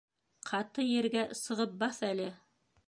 Ҡаты 0.51 0.85
ергә 0.87 1.27
сығып 1.43 1.79
баҫ 1.85 2.05
әле! 2.13 2.29